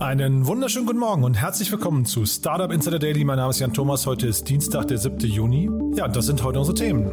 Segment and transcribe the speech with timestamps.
[0.00, 3.24] Einen wunderschönen guten Morgen und herzlich willkommen zu Startup Insider Daily.
[3.24, 4.06] Mein Name ist Jan Thomas.
[4.06, 5.18] Heute ist Dienstag, der 7.
[5.18, 5.68] Juni.
[5.96, 7.10] Ja, das sind heute unsere Themen.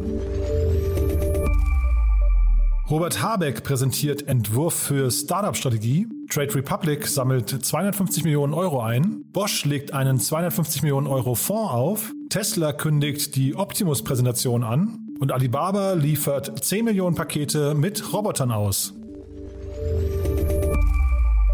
[2.88, 6.06] Robert Habeck präsentiert Entwurf für Startup-Strategie.
[6.30, 9.24] Trade Republic sammelt 250 Millionen Euro ein.
[9.32, 12.12] Bosch legt einen 250 Millionen Euro Fonds auf.
[12.28, 15.08] Tesla kündigt die Optimus-Präsentation an.
[15.18, 18.94] Und Alibaba liefert 10 Millionen Pakete mit Robotern aus.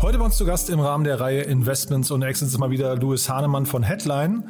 [0.03, 3.29] Heute bei uns zu Gast im Rahmen der Reihe Investments und Exits mal wieder Louis
[3.29, 4.43] Hahnemann von Headline.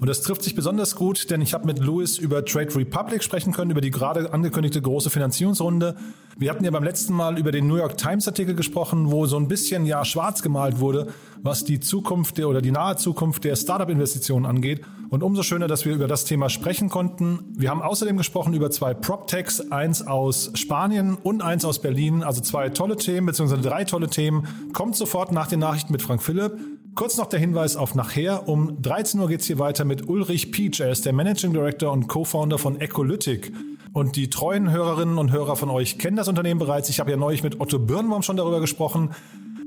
[0.00, 3.52] Und das trifft sich besonders gut, denn ich habe mit Louis über Trade Republic sprechen
[3.52, 5.96] können, über die gerade angekündigte große Finanzierungsrunde.
[6.36, 9.36] Wir hatten ja beim letzten Mal über den New York Times Artikel gesprochen, wo so
[9.36, 11.08] ein bisschen ja schwarz gemalt wurde,
[11.42, 14.82] was die Zukunft der oder die nahe Zukunft der Startup-Investitionen angeht.
[15.10, 17.54] Und umso schöner, dass wir über das Thema sprechen konnten.
[17.56, 22.22] Wir haben außerdem gesprochen über zwei PropTechs, eins aus Spanien und eins aus Berlin.
[22.22, 24.46] Also zwei tolle Themen, beziehungsweise drei tolle Themen.
[24.72, 26.52] Kommt sofort nach den Nachrichten mit Frank Philipp.
[26.98, 28.48] Kurz noch der Hinweis auf nachher.
[28.48, 30.80] Um 13 Uhr geht's hier weiter mit Ulrich Peach.
[30.80, 33.52] Er ist der Managing Director und Co-Founder von Ecolytic.
[33.92, 36.88] Und die treuen Hörerinnen und Hörer von euch kennen das Unternehmen bereits.
[36.88, 39.10] Ich habe ja neulich mit Otto Birnbaum schon darüber gesprochen.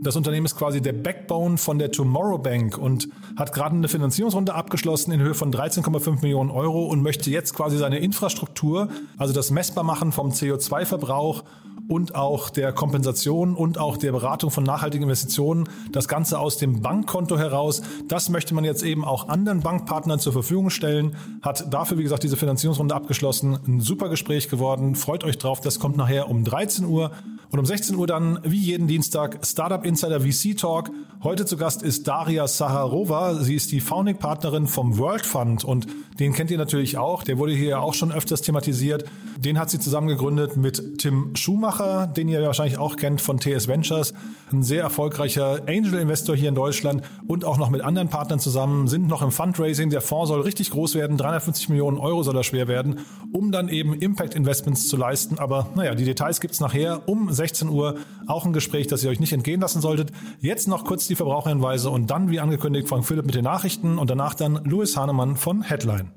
[0.03, 4.51] Das Unternehmen ist quasi der Backbone von der Tomorrow Bank und hat gerade eine Finanzierungsrunde
[4.51, 9.51] abgeschlossen in Höhe von 13,5 Millionen Euro und möchte jetzt quasi seine Infrastruktur, also das
[9.51, 11.43] Messbarmachen vom CO2-Verbrauch
[11.87, 16.81] und auch der Kompensation und auch der Beratung von nachhaltigen Investitionen, das Ganze aus dem
[16.81, 17.83] Bankkonto heraus.
[18.07, 21.15] Das möchte man jetzt eben auch anderen Bankpartnern zur Verfügung stellen.
[21.43, 23.59] Hat dafür, wie gesagt, diese Finanzierungsrunde abgeschlossen.
[23.67, 24.95] Ein super Gespräch geworden.
[24.95, 25.61] Freut euch drauf.
[25.61, 27.11] Das kommt nachher um 13 Uhr.
[27.51, 30.89] Und um 16 Uhr dann, wie jeden Dienstag, Startup Insider VC Talk.
[31.21, 33.35] Heute zu Gast ist Daria Saharova.
[33.35, 35.85] Sie ist die Founding Partnerin vom World Fund und
[36.17, 37.23] den kennt ihr natürlich auch.
[37.23, 39.03] Der wurde hier auch schon öfters thematisiert.
[39.37, 43.67] Den hat sie zusammen gegründet mit Tim Schumacher, den ihr wahrscheinlich auch kennt von TS
[43.67, 44.13] Ventures.
[44.51, 49.07] Ein sehr erfolgreicher Angel-Investor hier in Deutschland und auch noch mit anderen Partnern zusammen, sind
[49.07, 49.89] noch im Fundraising.
[49.89, 51.17] Der Fonds soll richtig groß werden.
[51.17, 52.99] 350 Millionen Euro soll er schwer werden,
[53.33, 55.37] um dann eben Impact-Investments zu leisten.
[55.37, 57.97] Aber naja, die Details gibt's nachher um 16 Uhr.
[58.27, 60.11] Auch ein Gespräch, das ihr euch nicht entgehen lassen solltet.
[60.39, 64.09] Jetzt noch kurz die Verbraucherhinweise und dann, wie angekündigt, Frank Philipp mit den Nachrichten und
[64.09, 66.11] danach dann Louis Hahnemann von Headline.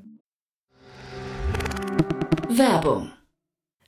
[2.49, 3.11] Werbung.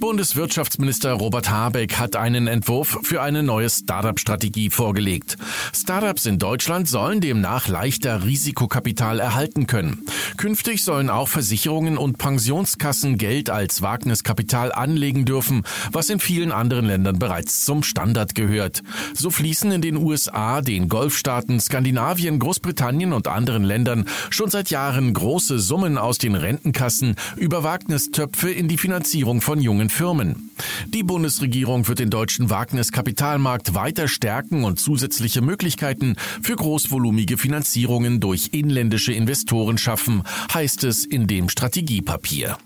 [0.00, 5.36] Bundeswirtschaftsminister Robert Habeck hat einen Entwurf für eine neue Startup-Strategie vorgelegt.
[5.74, 10.04] Startups in Deutschland sollen demnach leichter Risikokapital erhalten können.
[10.36, 16.86] Künftig sollen auch Versicherungen und Pensionskassen Geld als Wagniskapital anlegen dürfen, was in vielen anderen
[16.86, 18.82] Ländern bereits zum Standard gehört.
[19.14, 25.12] So fließen in den USA, den Golfstaaten, Skandinavien, Großbritannien und anderen Ländern schon seit Jahren
[25.12, 30.50] große Summen aus den Rentenkassen über Wagnistöpfe in die Finanzierung von jungen Firmen.
[30.86, 38.50] Die Bundesregierung wird den deutschen Wagniskapitalmarkt weiter stärken und zusätzliche Möglichkeiten für großvolumige Finanzierungen durch
[38.52, 42.56] inländische Investoren schaffen, heißt es in dem Strategiepapier.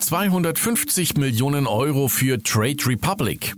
[0.00, 3.54] 250 Millionen Euro für Trade Republic.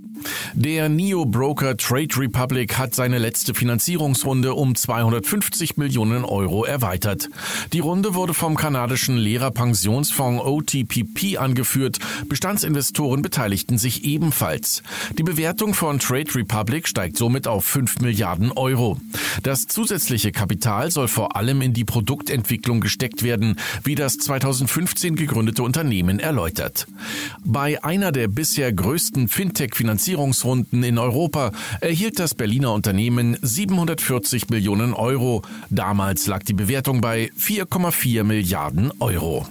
[0.55, 7.29] Der Neo-Broker Trade Republic hat seine letzte Finanzierungsrunde um 250 Millionen Euro erweitert.
[7.73, 11.99] Die Runde wurde vom kanadischen Lehrerpensionsfonds OTPP angeführt.
[12.29, 14.83] Bestandsinvestoren beteiligten sich ebenfalls.
[15.19, 18.99] Die Bewertung von Trade Republic steigt somit auf 5 Milliarden Euro.
[19.43, 25.62] Das zusätzliche Kapital soll vor allem in die Produktentwicklung gesteckt werden, wie das 2015 gegründete
[25.62, 26.87] Unternehmen erläutert.
[27.44, 34.94] Bei einer der bisher größten Fintech-Finanzierungen Finanzierungsrunden in Europa erhielt das Berliner Unternehmen 740 Millionen
[34.94, 35.43] Euro.
[35.70, 39.46] Damals lag die Bewertung bei 4,4 Milliarden Euro.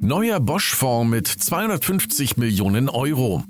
[0.00, 3.44] Neuer Bosch-Fonds mit 250 Millionen Euro.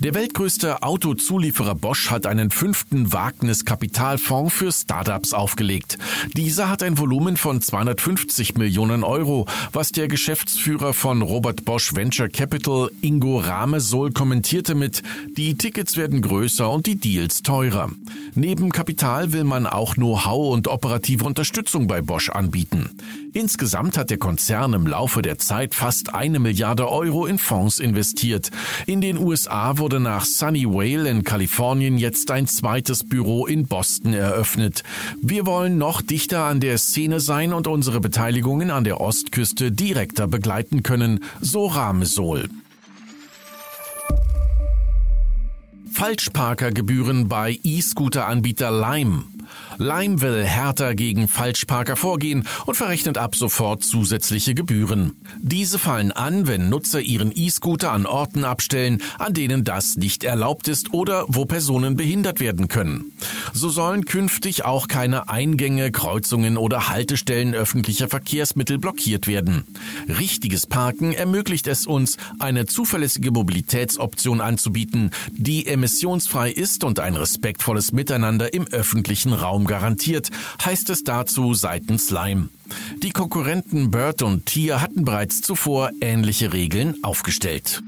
[0.00, 5.98] Der weltgrößte Autozulieferer Bosch hat einen fünften Wagniskapitalfonds für Startups aufgelegt.
[6.36, 12.28] Dieser hat ein Volumen von 250 Millionen Euro, was der Geschäftsführer von Robert Bosch Venture
[12.28, 15.02] Capital Ingo Ramesol kommentierte mit,
[15.36, 17.90] die Tickets werden größer und die Deals teurer.
[18.36, 22.90] Neben Kapital will man auch Know-how und operative Unterstützung bei Bosch anbieten.
[23.32, 28.50] Insgesamt hat der Konzern im Laufe der Zeit fast eine Milliarde Euro in Fonds investiert.
[28.86, 34.82] In den USA wurde nach Sunnyvale in Kalifornien jetzt ein zweites Büro in Boston eröffnet.
[35.22, 40.26] Wir wollen noch dichter an der Szene sein und unsere Beteiligungen an der Ostküste direkter
[40.26, 42.48] begleiten können, so Ramesol.
[45.90, 49.24] Falschparkergebühren bei E-Scooter-Anbieter Lime.
[49.78, 55.16] Lime will härter gegen Falschparker vorgehen und verrechnet ab sofort zusätzliche Gebühren.
[55.40, 60.68] Diese fallen an, wenn Nutzer ihren E-Scooter an Orten abstellen, an denen das nicht erlaubt
[60.68, 63.12] ist oder wo Personen behindert werden können.
[63.52, 69.64] So sollen künftig auch keine Eingänge, Kreuzungen oder Haltestellen öffentlicher Verkehrsmittel blockiert werden.
[70.08, 77.92] Richtiges Parken ermöglicht es uns, eine zuverlässige Mobilitätsoption anzubieten, die emissionsfrei ist und ein respektvolles
[77.92, 80.30] Miteinander im öffentlichen Raum garantiert,
[80.64, 82.48] heißt es dazu seitens Lime.
[83.02, 87.82] Die Konkurrenten Bird und Tier hatten bereits zuvor ähnliche Regeln aufgestellt.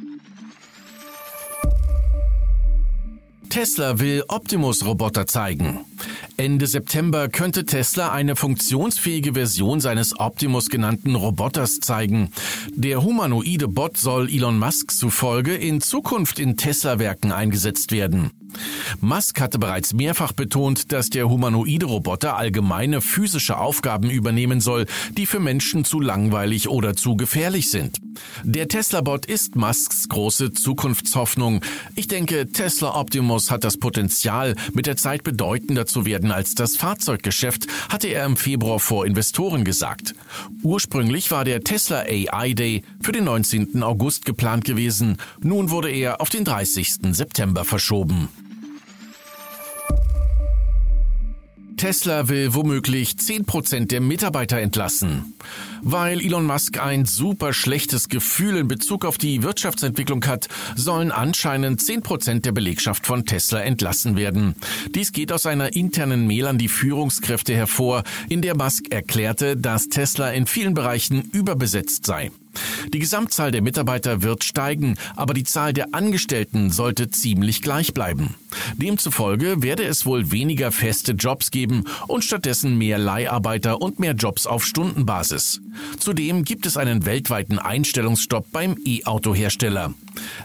[3.51, 5.81] Tesla will Optimus-Roboter zeigen.
[6.37, 12.31] Ende September könnte Tesla eine funktionsfähige Version seines Optimus genannten Roboters zeigen.
[12.73, 18.31] Der humanoide Bot soll Elon Musk zufolge in Zukunft in Tesla-Werken eingesetzt werden.
[19.01, 24.87] Musk hatte bereits mehrfach betont, dass der humanoide Roboter allgemeine physische Aufgaben übernehmen soll,
[25.17, 28.01] die für Menschen zu langweilig oder zu gefährlich sind.
[28.43, 31.63] Der Tesla-Bot ist Musks große Zukunftshoffnung.
[31.95, 36.77] Ich denke, Tesla Optimus hat das Potenzial, mit der Zeit bedeutender zu werden als das
[36.77, 40.15] Fahrzeuggeschäft, hatte er im Februar vor Investoren gesagt.
[40.63, 43.83] Ursprünglich war der Tesla AI Day für den 19.
[43.83, 45.17] August geplant gewesen.
[45.41, 46.99] Nun wurde er auf den 30.
[47.13, 48.29] September verschoben.
[51.81, 55.33] Tesla will womöglich 10% der Mitarbeiter entlassen.
[55.81, 61.81] Weil Elon Musk ein super schlechtes Gefühl in Bezug auf die Wirtschaftsentwicklung hat, sollen anscheinend
[61.81, 64.57] 10% der Belegschaft von Tesla entlassen werden.
[64.95, 69.89] Dies geht aus einer internen Mail an die Führungskräfte hervor, in der Musk erklärte, dass
[69.89, 72.31] Tesla in vielen Bereichen überbesetzt sei.
[72.93, 78.35] Die Gesamtzahl der Mitarbeiter wird steigen, aber die Zahl der Angestellten sollte ziemlich gleich bleiben.
[78.77, 84.47] Demzufolge werde es wohl weniger feste Jobs geben und stattdessen mehr Leiharbeiter und mehr Jobs
[84.47, 85.61] auf Stundenbasis.
[85.99, 89.95] Zudem gibt es einen weltweiten Einstellungsstopp beim E-Auto-Hersteller.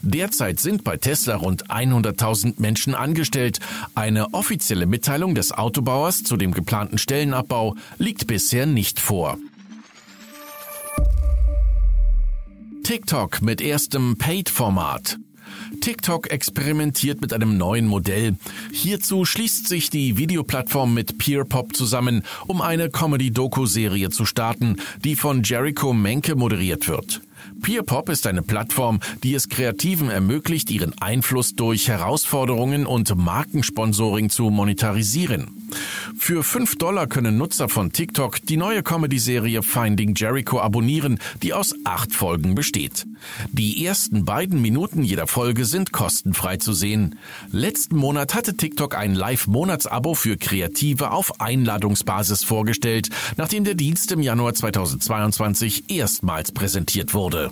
[0.01, 3.59] Derzeit sind bei Tesla rund 100.000 Menschen angestellt.
[3.95, 9.37] Eine offizielle Mitteilung des Autobauers zu dem geplanten Stellenabbau liegt bisher nicht vor.
[12.85, 15.17] TikTok mit erstem Paid-Format.
[15.81, 18.35] TikTok experimentiert mit einem neuen Modell.
[18.71, 25.41] Hierzu schließt sich die Videoplattform mit Peerpop zusammen, um eine Comedy-Doku-Serie zu starten, die von
[25.41, 27.21] Jericho Menke moderiert wird.
[27.63, 34.51] Peerpop ist eine Plattform, die es Kreativen ermöglicht, ihren Einfluss durch Herausforderungen und Markensponsoring zu
[34.51, 35.64] monetarisieren.
[36.25, 41.75] Für 5 Dollar können Nutzer von TikTok die neue Comedy-Serie Finding Jericho abonnieren, die aus
[41.83, 43.05] acht Folgen besteht.
[43.51, 47.19] Die ersten beiden Minuten jeder Folge sind kostenfrei zu sehen.
[47.51, 54.21] Letzten Monat hatte TikTok ein Live-Monatsabo für Kreative auf Einladungsbasis vorgestellt, nachdem der Dienst im
[54.21, 57.51] Januar 2022 erstmals präsentiert wurde.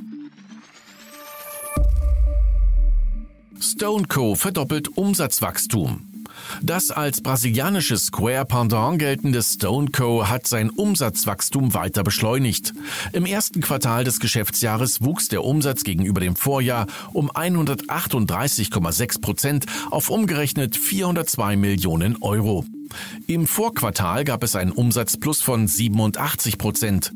[3.60, 4.34] Stone Co.
[4.34, 6.13] verdoppelt Umsatzwachstum.
[6.62, 10.28] Das als brasilianisches Square Pendant geltende Stone Co.
[10.28, 12.74] hat sein Umsatzwachstum weiter beschleunigt.
[13.12, 20.10] Im ersten Quartal des Geschäftsjahres wuchs der Umsatz gegenüber dem Vorjahr um 138,6 Prozent auf
[20.10, 22.66] umgerechnet 402 Millionen Euro.
[23.28, 27.12] Im Vorquartal gab es einen Umsatzplus von 87 Prozent.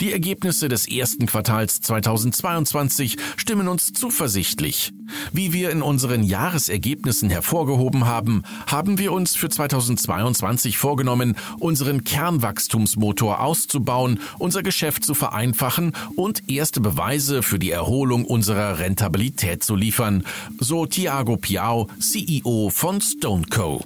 [0.00, 4.92] Die Ergebnisse des ersten Quartals 2022 stimmen uns zuversichtlich.
[5.32, 13.40] Wie wir in unseren Jahresergebnissen hervorgehoben haben, haben wir uns für 2022 vorgenommen, unseren Kernwachstumsmotor
[13.40, 20.24] auszubauen, unser Geschäft zu vereinfachen und erste Beweise für die Erholung unserer Rentabilität zu liefern,
[20.58, 23.82] so Thiago Piau, CEO von StoneCo.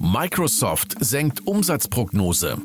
[0.00, 2.58] Microsoft senkt Umsatzprognose.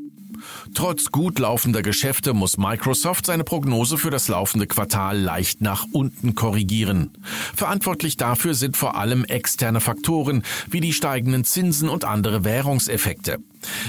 [0.75, 6.36] Trotz gut laufender Geschäfte muss Microsoft seine Prognose für das laufende Quartal leicht nach unten
[6.36, 7.12] korrigieren.
[7.56, 13.40] Verantwortlich dafür sind vor allem externe Faktoren wie die steigenden Zinsen und andere Währungseffekte.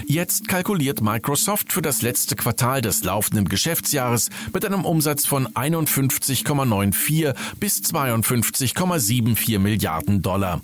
[0.06, 7.34] Jetzt kalkuliert Microsoft für das letzte Quartal des laufenden Geschäftsjahres mit einem Umsatz von 51,94
[7.58, 10.60] bis 52,74 Milliarden Dollar.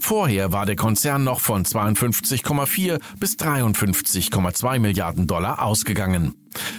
[0.00, 6.34] Vorher war der Konzern noch von 52,4 bis 53,2 Milliarden Dollar ausgegangen.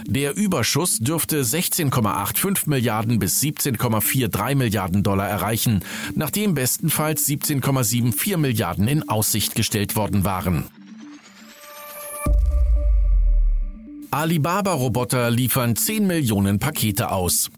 [0.05, 5.81] Der Überschuss dürfte 16,85 Milliarden bis 17,43 Milliarden Dollar erreichen,
[6.15, 10.65] nachdem bestenfalls 17,74 Milliarden in Aussicht gestellt worden waren.
[14.11, 17.51] Alibaba-Roboter liefern 10 Millionen Pakete aus.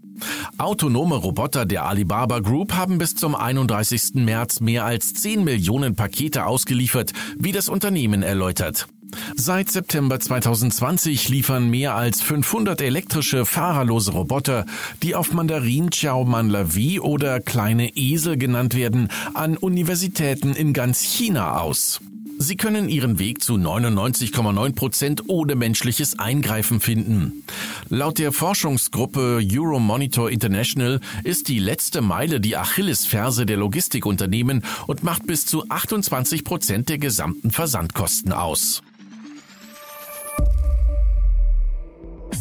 [0.58, 4.16] Autonome Roboter der Alibaba Group haben bis zum 31.
[4.16, 8.88] März mehr als 10 Millionen Pakete ausgeliefert, wie das Unternehmen erläutert.
[9.36, 14.66] Seit September 2020 liefern mehr als 500 elektrische, fahrerlose Roboter,
[15.04, 21.60] die auf Mandarin Xiao Manlavi oder kleine Esel genannt werden, an Universitäten in ganz China
[21.60, 22.02] aus.
[22.42, 27.44] Sie können ihren Weg zu 99,9 Prozent ohne menschliches Eingreifen finden.
[27.88, 35.28] Laut der Forschungsgruppe Euromonitor International ist die letzte Meile die Achillesferse der Logistikunternehmen und macht
[35.28, 38.82] bis zu 28 Prozent der gesamten Versandkosten aus.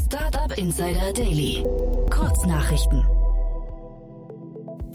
[0.07, 1.63] Startup Insider Daily.
[2.09, 3.20] Kurznachrichten.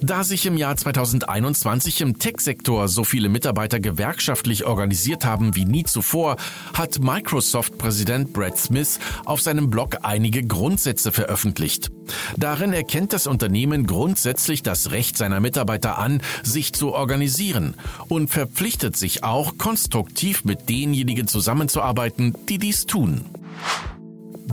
[0.06, 5.84] Da sich im Jahr 2021 im Tech-Sektor so viele Mitarbeiter gewerkschaftlich organisiert haben wie nie
[5.84, 6.36] zuvor,
[6.76, 11.90] hat Microsoft-Präsident Brad Smith auf seinem Blog einige Grundsätze veröffentlicht.
[12.38, 17.74] Darin erkennt das Unternehmen grundsätzlich das Recht seiner Mitarbeiter an, sich zu organisieren
[18.08, 23.26] und verpflichtet sich auch konstruktiv mit denjenigen zusammenzuarbeiten, die dies tun.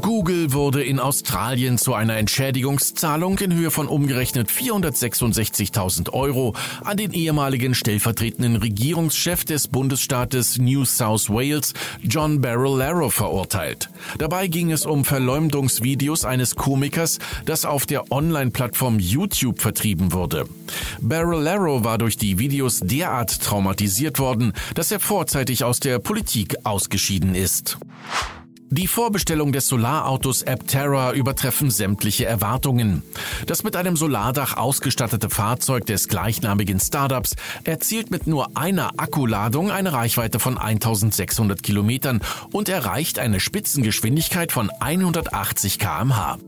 [0.03, 7.13] Google wurde in Australien zu einer Entschädigungszahlung in Höhe von umgerechnet 466.000 Euro an den
[7.13, 13.91] ehemaligen stellvertretenden Regierungschef des Bundesstaates New South Wales, John Barilaro, verurteilt.
[14.19, 20.49] Dabei ging es um Verleumdungsvideos eines Komikers, das auf der Online-Plattform YouTube vertrieben wurde.
[21.01, 27.37] Barilaro war durch die Videos derart traumatisiert worden, dass er vorzeitig aus der Politik ausgeschieden
[27.37, 27.79] ist.
[28.73, 33.03] Die Vorbestellung des Solarautos Aptera übertreffen sämtliche Erwartungen.
[33.45, 39.93] Das mit einem Solardach ausgestattete Fahrzeug des gleichnamigen Startups erzielt mit nur einer Akkuladung eine
[39.93, 46.39] Reichweite von 1600 Kilometern und erreicht eine Spitzengeschwindigkeit von 180 kmh.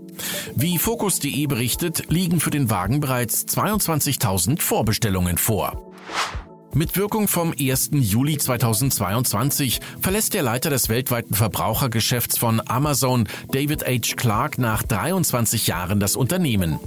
[0.57, 5.93] Wie Focus.de berichtet, liegen für den Wagen bereits 22.000 Vorbestellungen vor.
[6.75, 7.91] Mit Wirkung vom 1.
[7.93, 14.17] Juli 2022 verlässt der Leiter des weltweiten Verbrauchergeschäfts von Amazon, David H.
[14.17, 16.81] Clark, nach 23 Jahren das Unternehmen.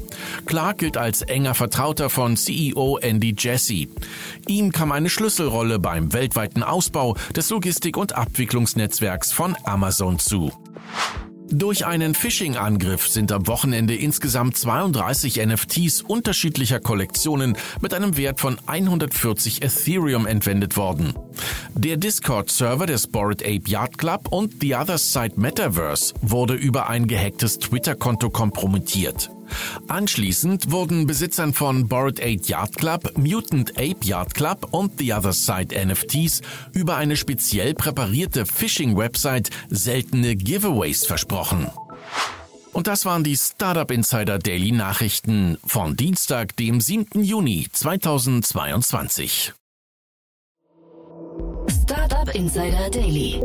[0.45, 3.87] Clark gilt als enger Vertrauter von CEO Andy Jassy.
[4.47, 10.51] Ihm kam eine Schlüsselrolle beim weltweiten Ausbau des Logistik- und Abwicklungsnetzwerks von Amazon zu.
[11.49, 18.57] Durch einen Phishing-Angriff sind am Wochenende insgesamt 32 NFTs unterschiedlicher Kollektionen mit einem Wert von
[18.65, 21.13] 140 Ethereum entwendet worden.
[21.73, 27.07] Der Discord-Server des Bored Ape Yacht Club und The Other Side Metaverse wurde über ein
[27.07, 29.29] gehacktes Twitter-Konto kompromittiert.
[29.87, 35.33] Anschließend wurden Besitzern von Bored Ape Yard Club, Mutant Ape Yard Club und The Other
[35.33, 36.41] Side NFTs
[36.73, 41.67] über eine speziell präparierte Phishing-Website seltene Giveaways versprochen.
[42.73, 47.23] Und das waren die Startup Insider Daily Nachrichten von Dienstag, dem 7.
[47.23, 49.53] Juni 2022.
[51.83, 53.41] Startup Insider Daily.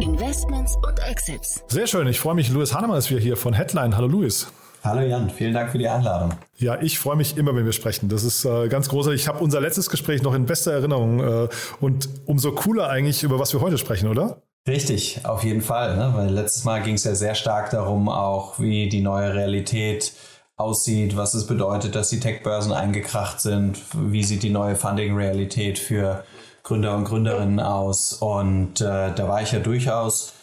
[0.00, 1.64] Investments und Exits.
[1.66, 2.06] Sehr schön.
[2.06, 2.50] Ich freue mich.
[2.50, 3.96] Louis Hahnemann ist wieder hier von Headline.
[3.96, 4.46] Hallo Louis.
[4.84, 6.32] Hallo Jan, vielen Dank für die Einladung.
[6.56, 8.08] Ja, ich freue mich immer, wenn wir sprechen.
[8.08, 9.20] Das ist äh, ganz großartig.
[9.20, 11.48] Ich habe unser letztes Gespräch noch in bester Erinnerung äh,
[11.80, 14.42] und umso cooler eigentlich, über was wir heute sprechen, oder?
[14.66, 15.96] Richtig, auf jeden Fall.
[15.96, 16.12] Ne?
[16.14, 20.12] Weil letztes Mal ging es ja sehr stark darum, auch wie die neue Realität
[20.56, 26.24] aussieht, was es bedeutet, dass die Tech-Börsen eingekracht sind, wie sieht die neue Funding-Realität für
[26.62, 28.14] Gründer und Gründerinnen aus.
[28.14, 30.34] Und äh, da war ich ja durchaus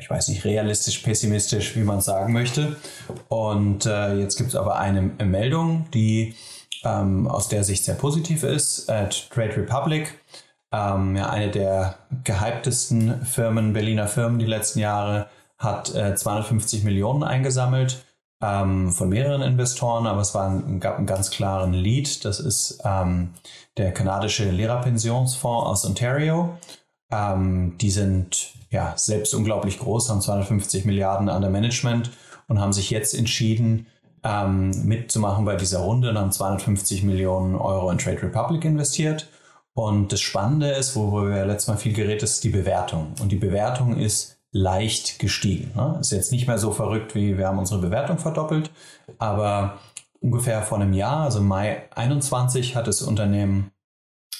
[0.00, 2.76] ich weiß nicht, realistisch, pessimistisch, wie man es sagen möchte.
[3.28, 6.34] Und äh, jetzt gibt es aber eine Meldung, die
[6.84, 8.88] ähm, aus der Sicht sehr positiv ist.
[8.88, 10.18] Äh, Trade Republic,
[10.72, 17.22] ähm, ja, eine der gehyptesten Firmen, Berliner Firmen die letzten Jahre, hat äh, 250 Millionen
[17.22, 18.04] eingesammelt
[18.42, 22.24] ähm, von mehreren Investoren, aber es war ein, gab einen ganz klaren Lead.
[22.24, 23.30] Das ist ähm,
[23.76, 26.58] der kanadische Lehrerpensionsfonds aus Ontario.
[27.10, 32.10] Ähm, die sind ja selbst unglaublich groß, haben 250 Milliarden an der Management
[32.48, 33.86] und haben sich jetzt entschieden,
[34.22, 39.28] ähm, mitzumachen bei dieser Runde und haben 250 Millionen Euro in Trade Republic investiert.
[39.74, 43.14] Und das Spannende ist, worüber wir letztes Mal viel geredet ist die Bewertung.
[43.20, 45.72] Und die Bewertung ist leicht gestiegen.
[45.74, 45.98] Ne?
[46.00, 48.70] Ist jetzt nicht mehr so verrückt, wie wir haben unsere Bewertung verdoppelt,
[49.18, 49.78] aber
[50.20, 53.72] ungefähr vor einem Jahr, also Mai 21, hat das Unternehmen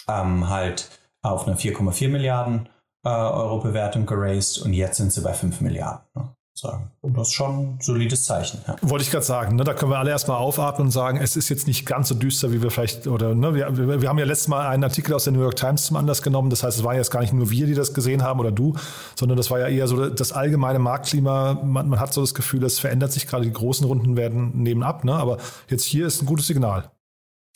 [0.09, 0.89] ähm, halt
[1.21, 2.69] auf eine 4,4 Milliarden
[3.05, 6.05] äh, Euro Bewertung geraced und jetzt sind sie bei 5 Milliarden.
[6.15, 6.35] Ne?
[6.57, 6.91] sagen.
[7.03, 8.61] Das ist schon ein solides Zeichen.
[8.67, 8.77] Ja.
[8.83, 11.49] Wollte ich gerade sagen, ne, da können wir alle erstmal aufatmen und sagen, es ist
[11.49, 14.25] jetzt nicht ganz so düster, wie wir vielleicht, oder ne, wir, wir, wir haben ja
[14.25, 16.51] letztes Mal einen Artikel aus der New York Times zum Anlass genommen.
[16.51, 18.75] Das heißt, es waren jetzt gar nicht nur wir, die das gesehen haben oder du,
[19.17, 21.55] sondern das war ja eher so das allgemeine Marktklima.
[21.55, 25.05] Man, man hat so das Gefühl, es verändert sich gerade, die großen Runden werden nebenab,
[25.05, 25.15] ne?
[25.15, 26.91] aber jetzt hier ist ein gutes Signal.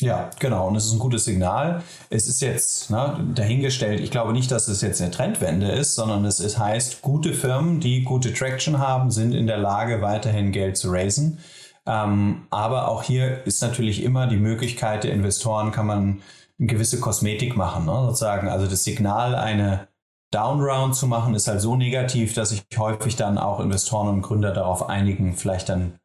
[0.01, 0.69] Ja, genau.
[0.69, 1.83] Und es ist ein gutes Signal.
[2.09, 6.25] Es ist jetzt ne, dahingestellt, ich glaube nicht, dass es jetzt eine Trendwende ist, sondern
[6.25, 10.77] es ist, heißt, gute Firmen, die gute Traction haben, sind in der Lage, weiterhin Geld
[10.77, 11.41] zu raisen.
[11.85, 16.23] Ähm, aber auch hier ist natürlich immer die Möglichkeit der Investoren, kann man
[16.61, 18.49] eine gewisse Kosmetik machen, ne, sozusagen.
[18.49, 19.89] Also das Signal, eine
[20.31, 24.53] Downround zu machen, ist halt so negativ, dass sich häufig dann auch Investoren und Gründer
[24.53, 25.99] darauf einigen, vielleicht dann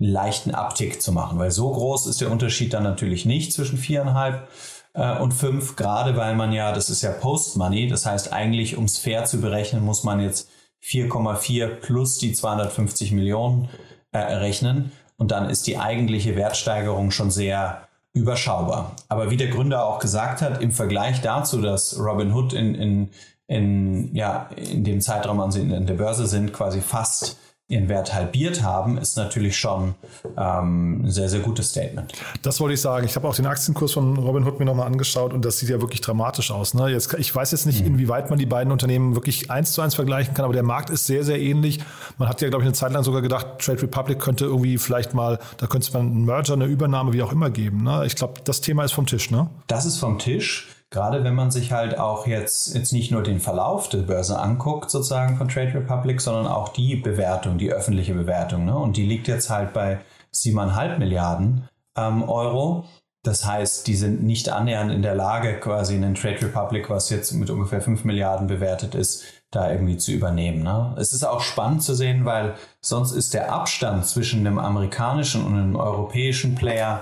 [0.00, 4.48] leichten Abtick zu machen, weil so groß ist der Unterschied dann natürlich nicht zwischen viereinhalb
[4.94, 8.84] äh, und fünf, gerade weil man ja, das ist ja Post-Money, das heißt eigentlich, um
[8.84, 10.48] es fair zu berechnen, muss man jetzt
[10.82, 13.68] 4,4 plus die 250 Millionen
[14.12, 18.96] äh, rechnen und dann ist die eigentliche Wertsteigerung schon sehr überschaubar.
[19.08, 23.10] Aber wie der Gründer auch gesagt hat, im Vergleich dazu, dass Robinhood in, in,
[23.46, 27.36] in, ja, in dem Zeitraum, an sie in der Börse sind, quasi fast
[27.70, 29.94] ihren Wert halbiert haben, ist natürlich schon
[30.36, 32.12] ähm, ein sehr, sehr gutes Statement.
[32.42, 33.06] Das wollte ich sagen.
[33.06, 36.00] Ich habe auch den Aktienkurs von Robinhood mir nochmal angeschaut und das sieht ja wirklich
[36.00, 36.74] dramatisch aus.
[36.74, 36.88] Ne?
[36.88, 37.94] Jetzt, ich weiß jetzt nicht, mhm.
[37.94, 41.06] inwieweit man die beiden Unternehmen wirklich eins zu eins vergleichen kann, aber der Markt ist
[41.06, 41.78] sehr, sehr ähnlich.
[42.18, 45.14] Man hat ja, glaube ich, eine Zeit lang sogar gedacht, Trade Republic könnte irgendwie vielleicht
[45.14, 47.84] mal, da könnte es mal einen Merger, eine Übernahme, wie auch immer geben.
[47.84, 48.04] Ne?
[48.04, 49.30] Ich glaube, das Thema ist vom Tisch.
[49.30, 49.48] Ne?
[49.68, 50.66] Das ist vom Tisch.
[50.90, 54.90] Gerade wenn man sich halt auch jetzt, jetzt nicht nur den Verlauf der Börse anguckt,
[54.90, 58.64] sozusagen von Trade Republic, sondern auch die Bewertung, die öffentliche Bewertung.
[58.64, 58.76] Ne?
[58.76, 60.00] Und die liegt jetzt halt bei
[60.34, 62.86] 7,5 Milliarden ähm, Euro.
[63.22, 67.32] Das heißt, die sind nicht annähernd in der Lage, quasi einen Trade Republic, was jetzt
[67.32, 69.22] mit ungefähr 5 Milliarden bewertet ist,
[69.52, 70.64] da irgendwie zu übernehmen.
[70.64, 70.96] Ne?
[70.98, 75.54] Es ist auch spannend zu sehen, weil sonst ist der Abstand zwischen einem amerikanischen und
[75.54, 77.00] einem europäischen Player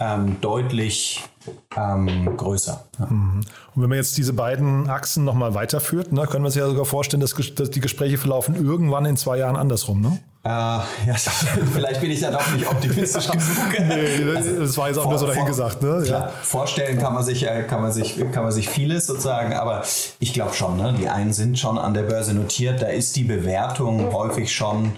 [0.00, 1.24] ähm, deutlich
[1.76, 2.84] ähm, größer.
[2.98, 3.06] Ja.
[3.06, 3.40] Mhm.
[3.74, 6.84] Und wenn man jetzt diese beiden Achsen nochmal weiterführt, ne, können wir uns ja sogar
[6.84, 10.18] vorstellen, dass, dass, die Gespräche verlaufen irgendwann in zwei Jahren andersrum, ne?
[10.44, 11.14] Äh, ja,
[11.72, 13.40] vielleicht bin ich da doch nicht optimistisch genug.
[13.88, 15.82] nee, also, das war jetzt auch vor, nur so dahingesagt.
[15.82, 16.04] Ne?
[16.06, 16.28] Ja.
[16.42, 19.82] Vorstellen kann man, sich, kann, man sich, kann man sich vieles sozusagen, aber
[20.20, 20.94] ich glaube schon, ne?
[20.98, 24.92] die einen sind schon an der Börse notiert, da ist die Bewertung häufig schon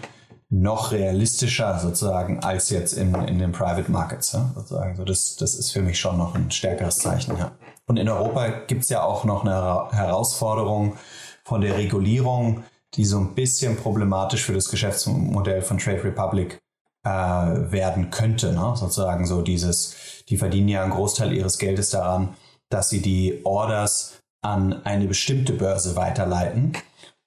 [0.51, 4.33] noch realistischer sozusagen als jetzt in, in den Private Markets.
[4.33, 4.97] Ja, sozusagen.
[4.97, 7.39] So das, das ist für mich schon noch ein stärkeres Zeichen.
[7.39, 7.53] Ja.
[7.87, 10.97] Und in Europa gibt es ja auch noch eine Herausforderung
[11.45, 16.59] von der Regulierung, die so ein bisschen problematisch für das Geschäftsmodell von Trade Republic
[17.05, 18.53] äh, werden könnte.
[18.53, 18.75] Ne?
[18.75, 22.35] Sozusagen so dieses, die verdienen ja einen Großteil ihres Geldes daran,
[22.71, 26.73] dass sie die Orders an eine bestimmte Börse weiterleiten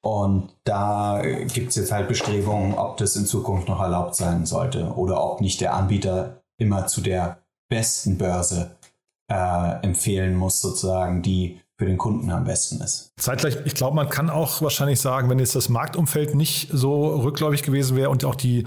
[0.04, 4.94] und da gibt es jetzt halt Bestrebungen, ob das in Zukunft noch erlaubt sein sollte
[4.96, 7.39] oder ob nicht der Anbieter immer zu der
[7.70, 8.76] besten Börse
[9.32, 13.12] äh, empfehlen muss, sozusagen, die für den Kunden am besten ist.
[13.17, 17.63] Zeitgleich, ich glaube, man kann auch wahrscheinlich sagen, wenn jetzt das Marktumfeld nicht so rückläufig
[17.63, 18.65] gewesen wäre und auch die,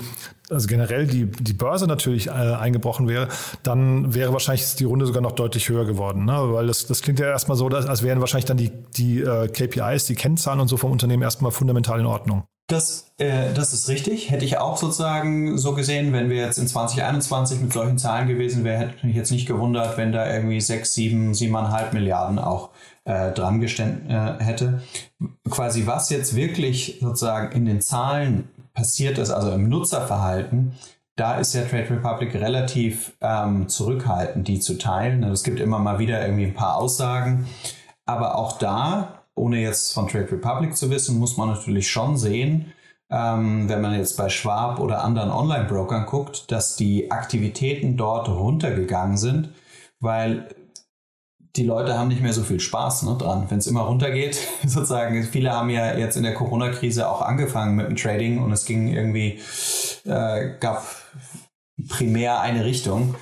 [0.50, 3.28] also generell die, die Börse natürlich äh, eingebrochen wäre,
[3.62, 6.26] dann wäre wahrscheinlich die Runde sogar noch deutlich höher geworden.
[6.26, 6.52] Ne?
[6.52, 9.48] Weil das, das klingt ja erstmal so, dass, als wären wahrscheinlich dann die, die äh,
[9.48, 12.44] KPIs, die Kennzahlen und so vom Unternehmen erstmal fundamental in Ordnung.
[12.68, 14.30] Das, äh, das ist richtig.
[14.30, 18.64] Hätte ich auch sozusagen so gesehen, wenn wir jetzt in 2021 mit solchen Zahlen gewesen
[18.64, 22.70] wären, hätte mich jetzt nicht gewundert, wenn da irgendwie 6, 7, 7,5 Milliarden auch
[23.04, 24.82] äh, dran gestanden äh, hätte.
[25.48, 30.72] Quasi was jetzt wirklich sozusagen in den Zahlen passiert ist, also im Nutzerverhalten,
[31.14, 35.22] da ist ja Trade Republic relativ ähm, zurückhaltend, die zu teilen.
[35.22, 37.46] Also es gibt immer mal wieder irgendwie ein paar Aussagen,
[38.04, 42.72] aber auch da ohne jetzt von Trade Republic zu wissen, muss man natürlich schon sehen,
[43.10, 49.16] ähm, wenn man jetzt bei Schwab oder anderen Online-Brokern guckt, dass die Aktivitäten dort runtergegangen
[49.16, 49.50] sind,
[50.00, 50.48] weil
[51.54, 54.36] die Leute haben nicht mehr so viel Spaß ne, dran, wenn es immer runtergeht.
[54.66, 58.64] Sozusagen, viele haben ja jetzt in der Corona-Krise auch angefangen mit dem Trading und es
[58.64, 59.40] ging irgendwie,
[60.04, 60.84] äh, gab
[61.88, 63.14] primär eine Richtung.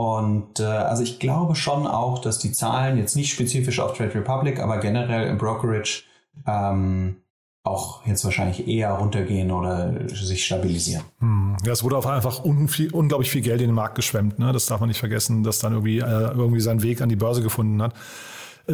[0.00, 4.14] Und äh, also ich glaube schon auch, dass die Zahlen jetzt nicht spezifisch auf Trade
[4.14, 6.04] Republic, aber generell im Brokerage
[6.46, 7.16] ähm,
[7.64, 11.04] auch jetzt wahrscheinlich eher runtergehen oder sich stabilisieren.
[11.18, 11.58] Hm.
[11.66, 14.38] Ja, es wurde auf einfach un unglaublich viel Geld in den Markt geschwemmt.
[14.38, 14.54] Ne?
[14.54, 17.42] Das darf man nicht vergessen, dass dann irgendwie, äh, irgendwie seinen Weg an die Börse
[17.42, 17.92] gefunden hat.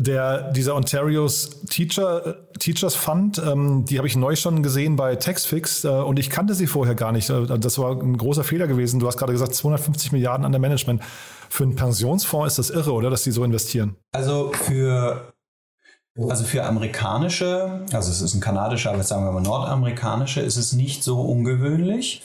[0.02, 5.84] Der, dieser Ontario's Teacher, Teachers Fund, ähm, die habe ich neu schon gesehen bei Taxfix
[5.84, 7.30] äh, und ich kannte sie vorher gar nicht.
[7.30, 9.00] Äh, das war ein großer Fehler gewesen.
[9.00, 11.02] Du hast gerade gesagt, 250 Milliarden an der Management.
[11.48, 13.96] Für einen Pensionsfonds ist das irre, oder, dass die so investieren?
[14.12, 15.32] Also für
[16.30, 20.72] also für amerikanische, also es ist ein kanadischer, aber sagen wir mal nordamerikanische, ist es
[20.72, 22.22] nicht so ungewöhnlich,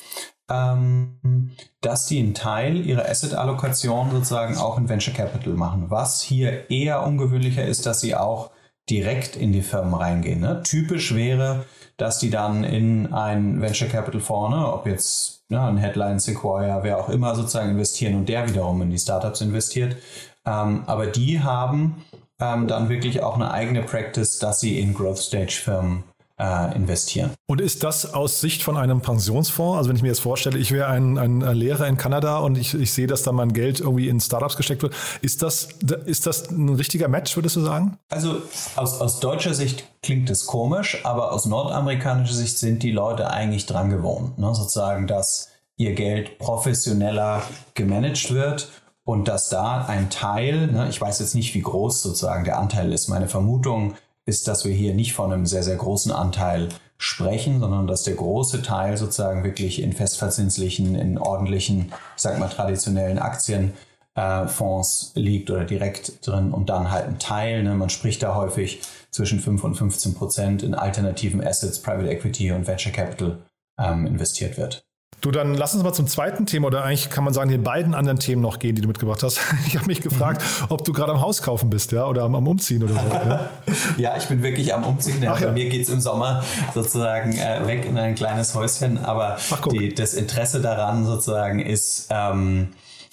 [1.81, 5.85] dass die einen Teil ihrer Asset-Allokation sozusagen auch in Venture Capital machen.
[5.89, 8.51] Was hier eher ungewöhnlicher ist, dass sie auch
[8.89, 10.41] direkt in die Firmen reingehen.
[10.41, 10.61] Ne?
[10.63, 11.65] Typisch wäre,
[11.97, 16.83] dass die dann in ein Venture Capital Fonds, ne, ob jetzt ja, ein Headline, Sequoia,
[16.83, 19.97] wer auch immer sozusagen investieren und der wiederum in die Startups investiert.
[20.45, 22.03] Ähm, aber die haben
[22.39, 26.03] ähm, dann wirklich auch eine eigene Practice, dass sie in Growth Stage Firmen
[26.41, 27.31] äh, investieren.
[27.45, 29.77] Und ist das aus Sicht von einem Pensionsfonds?
[29.77, 32.73] Also wenn ich mir jetzt vorstelle, ich wäre ein, ein Lehrer in Kanada und ich,
[32.73, 34.95] ich sehe, dass da mein Geld irgendwie in Startups gesteckt wird.
[35.21, 35.69] Ist das,
[36.05, 37.97] ist das ein richtiger Match, würdest du sagen?
[38.09, 38.41] Also
[38.75, 43.67] aus, aus deutscher Sicht klingt es komisch, aber aus nordamerikanischer Sicht sind die Leute eigentlich
[43.67, 44.55] dran gewohnt, ne?
[44.55, 47.43] sozusagen, dass ihr Geld professioneller
[47.75, 48.69] gemanagt wird
[49.03, 52.93] und dass da ein Teil, ne, ich weiß jetzt nicht, wie groß sozusagen der Anteil
[52.93, 57.59] ist, meine Vermutung ist, dass wir hier nicht von einem sehr, sehr großen Anteil sprechen,
[57.59, 63.17] sondern dass der große Teil sozusagen wirklich in festverzinslichen, in ordentlichen, ich sag mal traditionellen
[63.17, 68.35] Aktienfonds äh, liegt oder direkt drin und dann halt ein Teil, ne, man spricht da
[68.35, 73.39] häufig zwischen 5 und 15 Prozent in alternativen Assets, Private Equity und Venture Capital
[73.79, 74.85] ähm, investiert wird.
[75.21, 77.93] Du, dann lass uns mal zum zweiten Thema oder eigentlich kann man sagen, den beiden
[77.93, 79.39] anderen Themen noch gehen, die du mitgebracht hast.
[79.67, 80.65] Ich habe mich gefragt, mhm.
[80.69, 82.99] ob du gerade am Haus kaufen bist, ja, oder am, am Umziehen oder so.
[82.99, 83.49] Ja?
[83.97, 85.21] ja, ich bin wirklich am Umziehen.
[85.21, 85.33] Ja.
[85.33, 85.47] Ach, ja.
[85.47, 89.37] Bei mir geht es im Sommer sozusagen äh, weg in ein kleines Häuschen, aber
[89.71, 92.69] die, das Interesse daran sozusagen ist ähm,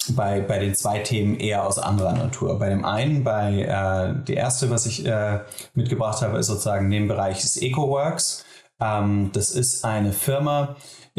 [0.09, 2.57] bei, bei den zwei Themen eher aus anderer Natur.
[2.57, 5.41] Bei dem einen, bei äh, die erste, was ich äh,
[5.75, 8.45] mitgebracht habe, ist sozusagen in dem Bereich des EcoWorks.
[8.81, 10.75] Ähm, das ist eine Firma,